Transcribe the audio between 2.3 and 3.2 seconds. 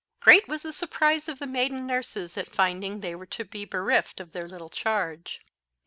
at finding they